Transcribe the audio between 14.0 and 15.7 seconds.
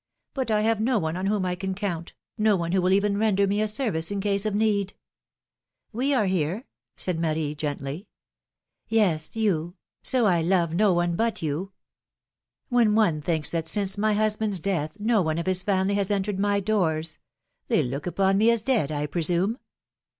husband's death, no one of his